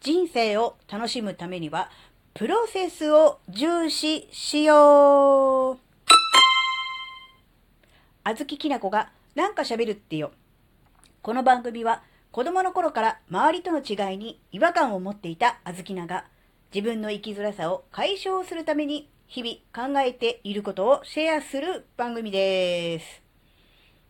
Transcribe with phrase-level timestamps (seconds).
[0.00, 1.90] 人生を楽しむためには、
[2.34, 5.78] プロセスを重視しよう。
[8.22, 10.32] あずききなこがなんか喋るってよ。
[11.22, 16.26] この番組は子供の頃から周りとの違いに違和感を持っていたあずきなが
[16.72, 23.22] 自分の生きづらさを解消するために日々考えていることをシェアする番組です。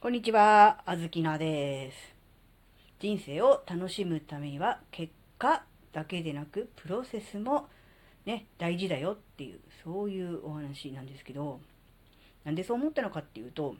[0.00, 2.14] こんにちは、あずきなです。
[3.00, 7.68] 人生を楽しむためには結果だけでなくプロセスも
[8.26, 11.60] ね、大事だよっていう、そういうお話なんですけど、
[12.44, 13.74] なんでそう思ったのかっていうと、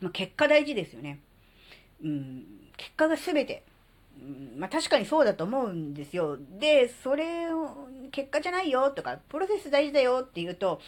[0.00, 1.20] まあ、結果大事ですよね。
[2.02, 2.44] うん、
[2.76, 3.64] 結果が全て。
[4.20, 6.38] うん、まあ確かにそうだと思うんですよ。
[6.58, 10.80] で、それを、結果じゃないよとか、プロセス大事だよって言うと、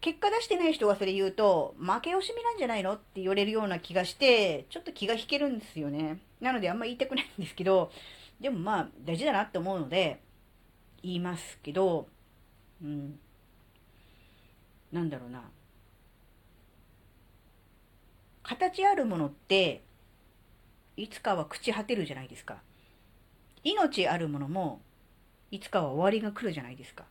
[0.00, 6.18] 結果出してない人がそれ言うと、負け惜しみなんじゃないのって言われるような気がして、ちょっと気が引けるんですよね。
[6.40, 7.90] なのであんま言いたくないんですけど、
[8.40, 10.22] でもまあ大事だなって思うので、
[11.02, 12.08] 言いますけど、
[12.82, 13.18] うん。
[14.92, 15.42] なんだろうな。
[18.42, 19.82] 形あるものって、
[20.96, 22.62] いつかは朽ち果てるじゃないですか。
[23.64, 24.80] 命あるものも、
[25.50, 27.04] いつかは終わりが来るじゃないですか。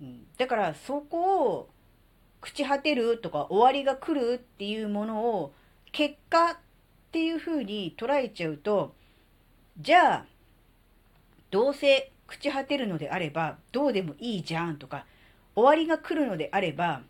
[0.00, 1.70] うん、だからそこを
[2.40, 5.52] 朽ち果てるとか終わりが来るっていうものを
[5.92, 6.56] 結果っ
[7.12, 8.94] ていうふうに捉えちゃうと
[9.80, 10.26] じゃあ
[11.50, 15.06] どうせ朽ち果てるのであればどうでもいいじゃんとか
[15.54, 17.02] 終わりが来るのであれば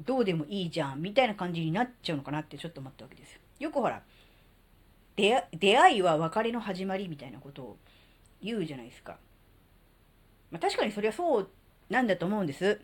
[0.00, 3.40] どうでもいいじゃんみたいな感じになっちゃうのかなってちょっと思ったわけですよ。
[3.60, 4.02] よくほら
[5.16, 7.76] 出会いは別れの始まりみたいなことを
[8.42, 9.16] 言うじゃないですか。
[10.50, 11.48] まあ、確かにそれはそう
[11.88, 12.80] なんだと思うんです。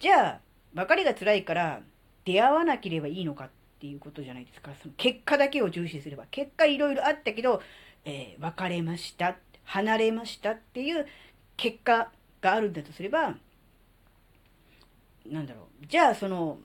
[0.00, 0.40] じゃあ、
[0.74, 1.82] 別れが辛いから
[2.24, 3.50] 出会わなければいいのかっ
[3.82, 4.70] ていうことじゃないですか。
[4.80, 6.26] その結果だけを重視すれば。
[6.30, 7.60] 結果いろいろあったけど、
[8.04, 11.04] えー、別れました、離れましたっていう
[11.56, 13.34] 結果があるんだとすれば、
[15.26, 15.86] なんだろう。
[15.88, 16.58] じゃあ、その、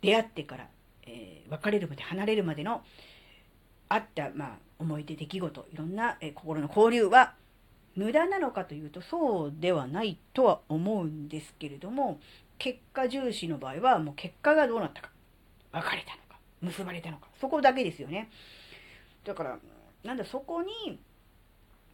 [0.00, 0.66] 出会ってから、
[1.06, 2.82] えー、別れるまで離れるまでの
[3.88, 7.34] あった、まあ、思い出、出来事、いろんな、えー、心の交流は、
[7.94, 12.20] 無駄なのかというとそうではないとは思うんですけれども
[12.56, 15.10] 結果重視の場合はもう結果がどうなったか
[15.72, 16.29] 別れたの
[16.62, 18.30] 結ばれたのかそこだけですよね
[19.24, 19.58] だから
[20.04, 20.98] なんだそこに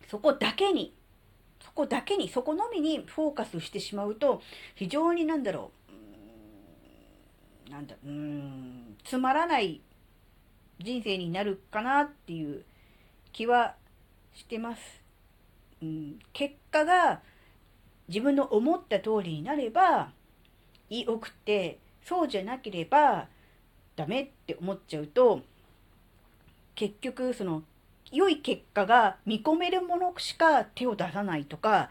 [0.09, 0.95] そこだけに
[1.65, 4.43] そこだけにそこのみにフォーカスしてしまうと
[4.75, 5.71] 非常になんだろ
[7.69, 9.81] うなんだうんつまらない
[10.79, 12.65] 人生になるかなっていう
[13.33, 13.75] 気は
[14.35, 14.83] してます。
[15.83, 17.21] うん、結果が
[18.09, 20.11] 自分の思った通りになれば
[20.89, 23.29] よくてそうじゃなければ
[23.97, 25.43] ダメって思っちゃうと
[26.75, 27.63] 結局その
[28.13, 31.91] 良い結果が見込めるものしか手を出さないとか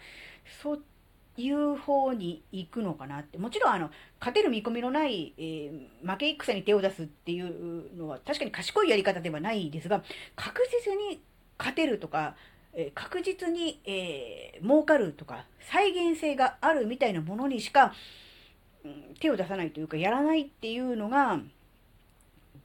[0.61, 0.81] そう
[1.37, 3.37] いう方に行くのかなって。
[3.37, 3.89] もちろんあの
[4.19, 10.03] 勝てる見込みのない、えー、負け戦に手を出すっていうのは確かに賢いやり方ではないですが
[10.35, 11.19] 確実に
[11.57, 12.35] 勝てるとか
[12.75, 17.93] え確実に、えー、儲かるとか再現性があるみたいなものにしか、
[18.83, 21.39] うん、手を出さないというかやらないっていうのが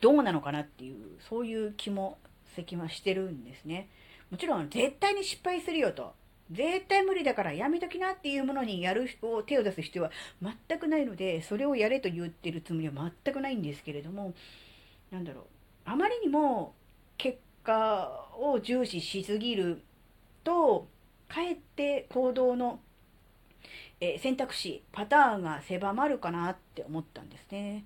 [0.01, 0.97] どうなのかなっていう
[1.29, 2.19] そういう気も
[2.57, 3.89] 関はしてるんですね。
[4.31, 6.15] もちろん絶対に失敗するよと
[6.51, 10.11] 絶対無理だからやめときなっていうものにやるを手を出す必要は
[10.43, 14.35] 全くないのでそれをやれと言ってるつもりは全くないんですけれども
[15.11, 15.45] 何だろう
[15.85, 16.75] あまりにも
[17.19, 19.83] 結果を重視しすぎる
[20.43, 20.89] と
[21.29, 22.81] かえって行動の、
[24.01, 27.85] え選択肢パターンが狭まるかなって思ったんですね。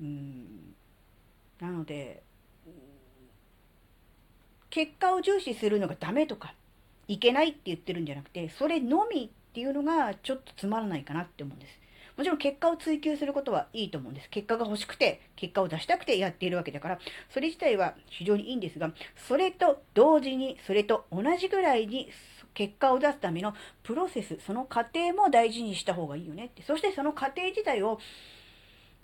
[0.00, 0.74] うん
[1.64, 2.22] なので
[4.68, 6.54] 結果を重視するのがダメとか
[7.08, 11.80] いけないって言ってるんじゃなくてそれのみっていうのがちょっとつまらないかなって思うんです。
[12.16, 14.28] もちろん結果を追求することはいいと思うんです。
[14.30, 16.98] 結果が欲しくて、結果を出したくてやっているわけだから、
[17.30, 22.08] それ自体は非常にいいんですが、それと同時に、それと同じぐらいに
[22.52, 23.52] 結果を出すための
[23.82, 26.62] プロセス、その過程も大事にした方がいいよねって。
[26.62, 27.98] そしてその過程自体を、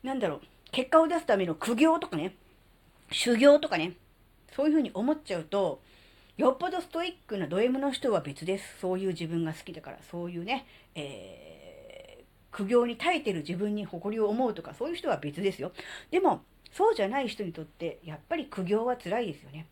[0.05, 0.41] なんだろう、
[0.71, 2.37] 結果を出すための苦行とかね、
[3.11, 3.95] 修行とかね、
[4.55, 5.81] そういうふうに思っちゃうと、
[6.37, 8.79] よっぽどストイックなド M の人は別です。
[8.81, 11.51] そういう自分が好きだから、そういうね、えー
[12.53, 15.71] 苦行に耐えてる自分に誇りを思うとかそういう人は別ですよ。
[16.11, 16.43] でも
[16.73, 19.67] そうじゃない人にとってやっぱり苦行は辛いですよね。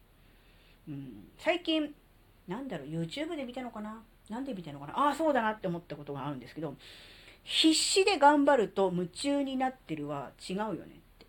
[0.88, 1.92] うん、最近
[2.46, 4.00] なんだろう YouTube で見たのかな？
[4.30, 4.96] なんで見たのかな？
[4.96, 6.76] ああそうだなって思ったことがあるんですけど
[7.42, 10.84] 必死で頑張ると夢中になってるは違うよねっ
[11.18, 11.26] て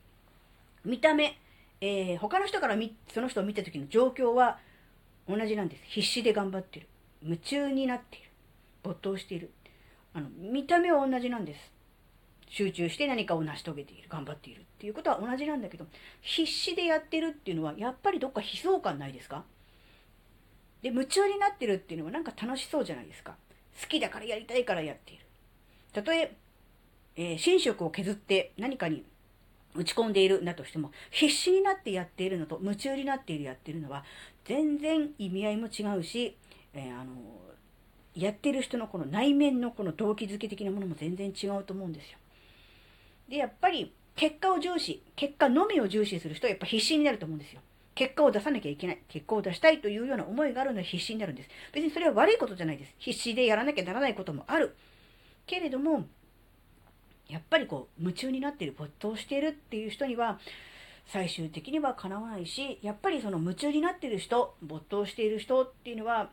[0.85, 1.35] 見た目、
[1.81, 2.75] えー、他の人から
[3.13, 4.59] その人を見た時の状況は
[5.27, 5.83] 同じなんです。
[5.85, 6.87] 必死で頑張ってる。
[7.21, 8.29] 夢中になっている。
[8.83, 9.51] 没頭している。
[10.13, 11.71] あの見た目は同じなんです。
[12.47, 14.09] 集中して何かを成し遂げている。
[14.09, 14.61] 頑張っている。
[14.61, 15.85] っていうことは同じなんだけど
[16.21, 19.43] 必死でやってるっていうのはやっぱりどっか悲壮感ないですか？
[20.81, 23.35] で夢中になってるっていうのはなんか楽しそうじゃないですか？
[23.81, 25.25] 好きだからやりたいからやっている。
[25.93, 26.35] たとえ
[27.15, 29.03] えー、寝食を削って何かに
[29.79, 34.03] 打ち込んでいるんだとしても必死になってやっているのと夢中になっているやっているのは
[34.45, 36.35] 全然意味合いも違うし、
[36.73, 37.11] えー、あの
[38.15, 42.17] やってる人のこの内面のこの動機づけ的なものも全然違うと思うんですよ。
[43.29, 47.61] で、やっぱり結果を重視、結果のみを重視する人はやっぱ必死になると思うんですよ。
[47.95, 48.99] 結果を出さなきゃいけない。
[49.07, 51.49] 結果を出したいというような思いがあるので必死になるんです。
[51.73, 52.93] 別にそれは悪いことじゃないです。
[52.97, 54.75] 必死でやらなきゃならないこともある。
[55.45, 56.05] けれども、
[57.29, 60.39] やっぱりこう、夢中になっている、没頭しているっていう人には、
[61.05, 66.29] 最終的にはかなわないし、やっぱりその夢中になっている人、没頭している人っていうのは、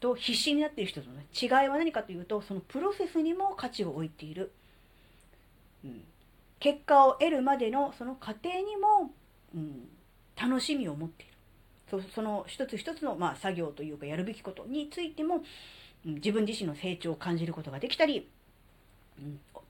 [0.00, 4.52] と必死になっている人との、ね、違いは何かというと、そのプロセスにも価値を置いている。
[5.84, 6.02] うん、
[6.58, 9.10] 結果を得るまでのその過程にも、
[9.54, 9.88] うん、
[10.40, 11.32] 楽しみを持っている。
[11.90, 15.42] そその一つ一つの、まあ、作業というかやるべきことについても、
[16.06, 18.28] うん、自分自身の成長を感じることができたり、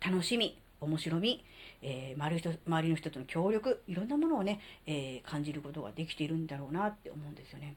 [0.00, 1.44] 楽しみ、面白み、
[1.82, 7.76] えー、周り周りの人との協力、いろんなものをね、えー、感じることができているんだろうなって思うんですよね。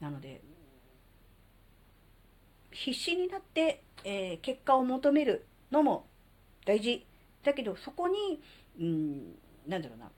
[0.00, 0.40] なので、
[2.74, 6.06] 必死になって、えー、結果を求めるのも
[6.66, 7.06] 大事
[7.44, 8.40] だけどそこに、
[8.80, 9.34] うん、
[9.66, 10.10] なんだろうな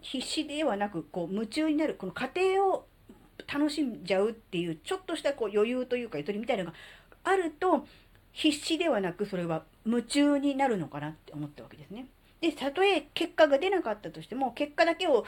[0.00, 2.86] 必死ではなくこう夢中になるこの過程を
[3.52, 6.76] 楽しんじゃうっていうちょっとしたこう余裕というかゆとりみたいなのが
[7.24, 7.86] あると
[8.36, 12.04] 必死ではなくそれは夢中になるのかなって思ったわけですね。
[12.42, 15.24] でたとえ結果が出なかったとしても結果だけを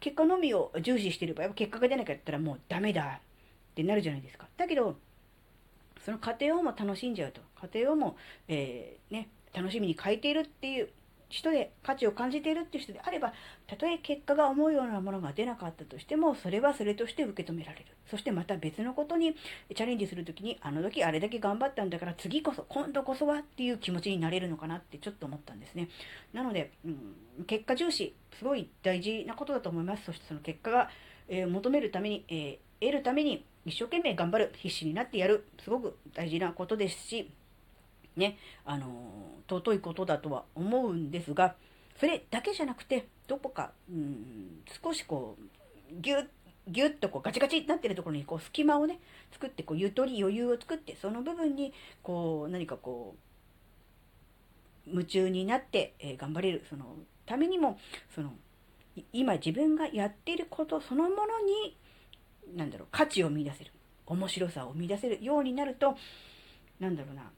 [0.00, 4.48] 結果のみを重視していれば結果が出なかったらもうダメだってなるじゃないですか。
[4.56, 4.96] だけど
[6.04, 7.40] その過程をも楽しんじゃうと。
[7.54, 8.16] 過程をも、
[8.48, 10.88] えー、ね、楽しみに変えているっていう
[11.28, 13.32] 人で価値を感じているっていう人であれば、
[13.66, 17.86] たとえ結果が思うようなものが出なかったとしても、それはそれとして受け止められる。
[18.06, 19.34] そしてまた別のことに
[19.74, 25.88] チャレンジするときに、あの時あれだけ頑張ったんだから次こそ、今度こそはっていう気持ちになれるのかなってちょっと思ったんですね。
[26.32, 26.88] なので、う
[27.42, 30.04] ん、結果重視、すごい大事なことだと思います。
[30.04, 30.90] そしてその結果が、
[31.28, 37.30] えー、求めるために、えー、得るために一生懸命頑張る、必死になってやる、すごく大事なことですし、
[38.18, 38.86] ね、あの、
[39.48, 41.54] 尊いことだとは思うんですが、
[41.98, 46.24] それだけじゃなくて、どこか、うん、少しこう、ぎゅっ、
[46.68, 49.00] ぎゅっとこうガチガチになってるところにこう隙間をね、
[49.32, 51.72] 作って、こう、ゆとり、余裕を作って、その部分に、
[52.02, 53.16] こう、何かこ
[54.86, 57.78] う、夢中になって、え、頑張れる、そのためにも、
[58.14, 58.32] その、
[59.12, 61.76] 今自分がやってることそのものに
[62.56, 63.72] なんだろう、価値を見出せる。
[64.06, 65.96] 面白さを見出せるようになると、
[66.80, 67.30] なんだろうな、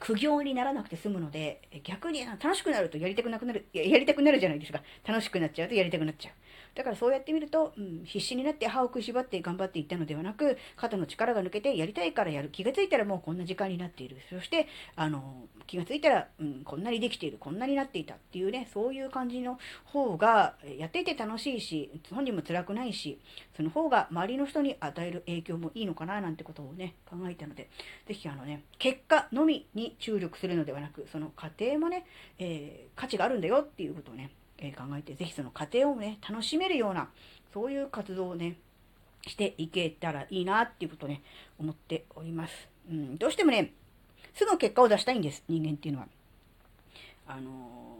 [0.00, 4.82] 苦行にならなくて済むので、逆に楽しくなるとやりたくなくなる、やりたくなるじゃないですか。
[5.06, 6.34] 楽しくなっちゃうとやりたくなっちゃう。
[6.74, 12.48] だからそうやってみると、うん、必死になって歯を食いしばって頑張っていったのではなく、肩の力が抜けてやりたいからやる。
[12.50, 14.16] 気がついたらもうこんな時間になっている。
[14.28, 17.38] そして、あの、気がついたら、うん、こんなにできている。
[17.38, 23.20] こんなになっていたっていうね、そういう感じの方が、やっていて楽しいし、本人も辛くないし、
[23.56, 27.68] その方が周りの人に与える影響もいいのかななんてことをね、考えたので、
[28.06, 32.04] ぜひあのね、結果のみに注力するのではなく、その過程もね、
[32.38, 34.30] えー、価値があるんだよっていうことをね、
[34.60, 37.08] え考えて、ぜひその過程をね、楽しめるような、
[37.52, 38.56] そういう活動をね、
[39.26, 41.22] していけたらいいなっていうことをね、
[41.58, 42.68] 思っております。
[42.90, 43.72] うん、どうしてもね、
[44.34, 46.08] すぐ結果を出したいんです、人間っていうのは。
[47.26, 47.96] あの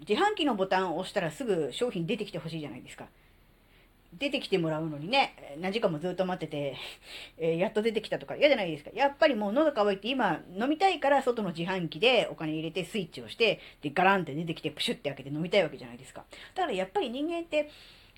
[0.00, 3.06] ー、自販機のボタンを押したらすぐ商品出てきてほしいじゃないですか。
[4.14, 6.76] 出てきてもらうのにね、何時間もずっと待ってて、
[7.36, 8.90] えー、やっと出てきたとか嫌じゃないですか。
[8.94, 16.24] やっぱりもう喉乾いて今飲みたいから外の自販機でお金入れてスイッチをして、で、ガランって出てきてプシュって開けて飲みたいわけじゃないですか。
[16.54, 17.68] だからやっぱり人間って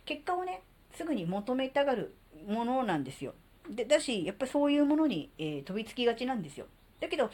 [0.04, 2.14] 結果をね、すぐに求めたがる
[2.46, 3.34] ものなんですよ。
[3.68, 6.66] で、だし、やっぱりそういうものに、えー、飛びつきがちなんですよ。
[7.00, 7.30] だけど、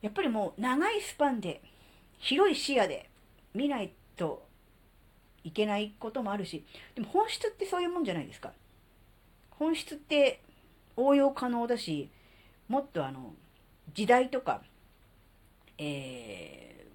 [0.00, 1.62] やっぱりもう長いスパンで、
[2.18, 3.08] 広い視野で
[3.54, 4.46] 見ないと
[5.44, 8.52] いけないこともあるし、でも本質ってそういうもんじゃないですか。
[9.50, 10.40] 本質って
[10.96, 12.10] 応用可能だし、
[12.68, 13.34] もっとあの、
[13.94, 14.62] 時代とか、
[15.78, 16.86] え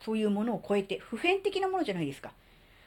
[0.00, 2.32] ー、そういうものを超えて、普遍的なものじゃないですか。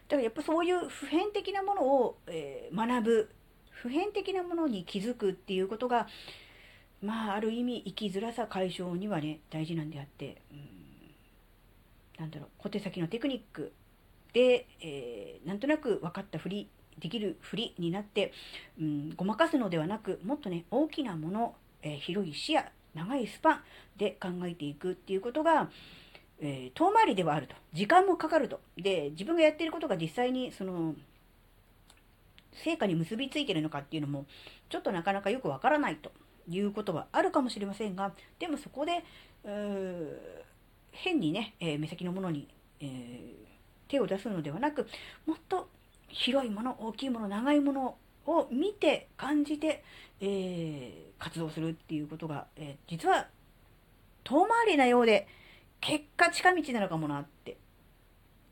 [0.07, 3.29] だからやっぱそういう普遍的なものを、えー、学ぶ、
[3.71, 6.07] 普遍的なものに気づくっていうことが、
[7.01, 10.59] まあ、ある意味生きづらさ解消にはね、大事なんであって、うん、
[12.19, 13.71] なんだろう、小手先のテクニック
[14.35, 16.67] で、えー、なんとなく分かったふり
[16.99, 18.33] できるふりになって、
[18.77, 22.63] うん、ごまかすのではなく、もっとね、大きなもの、えー、広い視野、
[22.93, 23.61] 長いスパン
[23.95, 25.69] で考えていくっていうことが、
[26.41, 27.55] えー、遠回りではあると。
[27.71, 28.59] 時間もかかると。
[28.75, 30.95] で、自分がやっていることが実際に、その、
[32.51, 34.25] 成果に結びついてるのかっていうのも、
[34.67, 36.11] ちょっとなかなかよくわからないと
[36.49, 39.01] いうことはあるかもしれませんが、でもそこで、
[40.91, 42.49] 変にね、えー、目先のものに、
[42.81, 43.44] えー、
[43.87, 44.87] 手を出すのではなく、
[45.25, 45.69] もっと
[46.07, 49.83] 広いもの、大きいもの、長いものを見て、感じて、
[50.21, 53.27] えー、活動するっていうことが、え実は
[54.23, 55.27] 遠回りなようで、
[55.81, 57.57] 結果近道なのかもなって、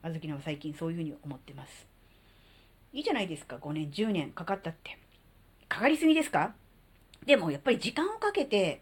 [0.02, 1.88] あずきなは最近そういうふうに思ってます。
[2.92, 5.00] いいじゃないですか、5年、10年かかったって。
[5.68, 6.54] かかりすぎですか？
[7.25, 8.82] でもやっぱり時間をかけて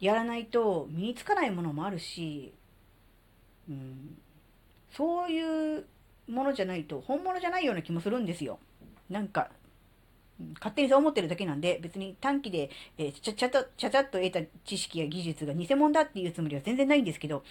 [0.00, 2.52] やらないと身につかないものもあるし、
[3.68, 4.18] うん、
[4.92, 5.86] そういう
[6.28, 8.58] ものじゃないと本物じゃないような気もするんですよ。
[9.08, 9.50] なんか、
[10.54, 17.42] 勝手にそう思ってるだけなんで、別に短期で、えー、ちゃちゃと、ちゃちゃっと得た知識や技術が偽物だっていうつもりは全然ないんですけど、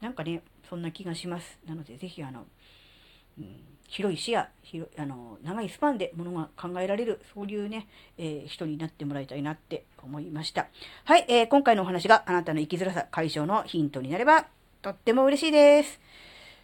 [0.00, 1.58] なんかね、そんな気がします。
[1.66, 2.46] なので、ぜひあの、
[3.38, 3.46] うん、
[3.88, 10.68] 広い視野、広あの長いスパンでものが考えられる、そういうね、えー、人になってもらいたいなって思いました。
[11.04, 14.46] はい、えー、今回のお話があなたの生きづらさ解消のヒントになれば、
[14.82, 16.00] とっても嬉しいです。